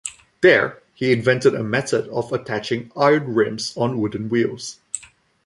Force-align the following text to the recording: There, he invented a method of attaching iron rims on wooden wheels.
There, 0.41 0.81
he 0.95 1.11
invented 1.11 1.53
a 1.53 1.61
method 1.61 2.07
of 2.09 2.33
attaching 2.33 2.91
iron 2.97 3.35
rims 3.35 3.71
on 3.77 3.99
wooden 4.01 4.29
wheels. 4.29 4.79